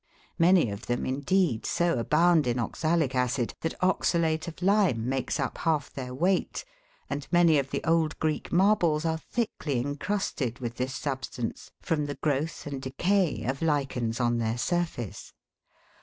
[0.39, 5.59] Many of them, indeed, so abound in oxalic acid that oxalate of lime makes up
[5.59, 6.65] half their weight,
[7.07, 12.15] and many of the old Greek marbles are thickly encrusted with this substance from the
[12.15, 15.33] growth and decay of lichens on their surface.